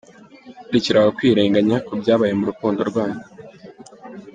[0.73, 3.21] Rekera aho kwirenganya ku byabaye mu rukundo rwanyu.